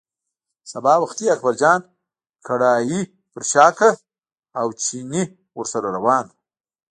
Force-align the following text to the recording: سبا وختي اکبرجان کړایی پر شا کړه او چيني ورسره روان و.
سبا 0.71 0.93
وختي 1.03 1.25
اکبرجان 1.35 1.79
کړایی 2.47 3.01
پر 3.31 3.43
شا 3.51 3.65
کړه 3.77 3.91
او 4.59 4.67
چيني 4.83 5.23
ورسره 5.57 5.87
روان 5.97 6.23
و. 6.29 6.33